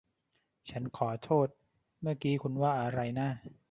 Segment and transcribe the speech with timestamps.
[0.69, 1.47] ฉันขอโทษ
[2.01, 3.27] เมื่อกี้คุณว่าอะไรนะ